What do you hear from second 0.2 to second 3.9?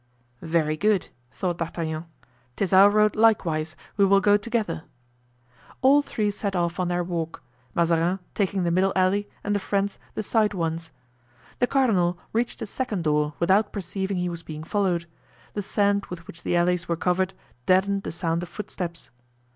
"Very good," thought D'Artagnan, "'tis our road likewise;